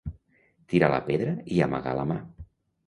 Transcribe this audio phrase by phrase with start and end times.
[0.73, 2.21] Tirar la pedra i amagar la mà.